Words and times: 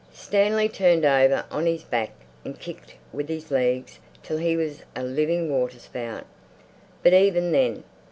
Stanley 0.15 0.67
turned 0.67 1.05
over 1.05 1.45
on 1.51 1.67
his 1.67 1.83
back 1.83 2.13
and 2.43 2.57
kicked 2.59 2.95
with 3.13 3.29
his 3.29 3.51
legs 3.51 3.99
till 4.23 4.37
he 4.37 4.57
was 4.57 4.81
a 4.95 5.03
living 5.03 5.47
waterspout. 5.47 6.25
But 7.03 7.13
even 7.13 7.51
then.... 7.51 7.83